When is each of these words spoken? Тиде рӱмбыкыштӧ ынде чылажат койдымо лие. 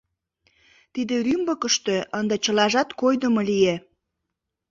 Тиде 0.93 1.15
рӱмбыкыштӧ 1.25 1.95
ынде 2.19 2.35
чылажат 2.43 2.89
койдымо 2.99 3.41
лие. 3.49 3.75